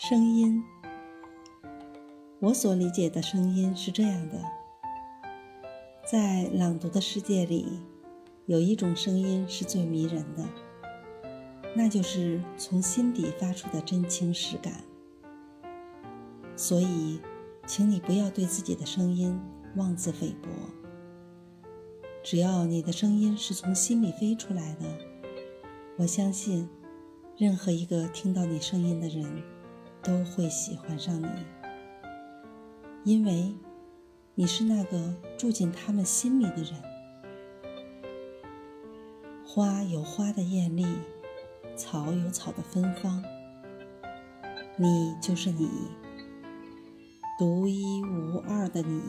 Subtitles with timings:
[0.00, 0.62] 声音，
[2.38, 4.40] 我所理解的声音是这样的：
[6.08, 7.80] 在朗读的世界里，
[8.46, 10.44] 有一种声音是最迷人的，
[11.74, 14.84] 那就是从心底发出的真情实感。
[16.54, 17.20] 所以，
[17.66, 19.36] 请你不要对自己的声音
[19.74, 20.48] 妄自菲薄。
[22.22, 24.86] 只要你的声音是从心里飞出来的，
[25.96, 26.68] 我相信，
[27.36, 29.57] 任何一个听到你声音的人。
[30.08, 31.28] 都会喜欢上你，
[33.04, 33.54] 因为
[34.34, 36.82] 你是那个住进他们心里的人。
[39.44, 40.86] 花有花的艳丽，
[41.76, 43.22] 草有草的芬芳，
[44.78, 45.68] 你就是你，
[47.38, 49.02] 独一无二的你。